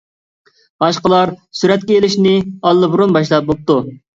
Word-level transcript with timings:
باشقىلار 0.83 1.33
سۈرەتكە 1.59 1.99
ئېلىشنى 1.99 2.35
ئاللىبۇرۇن 2.41 3.17
باشلاپ 3.19 3.51
بوپتۇ. 3.53 3.79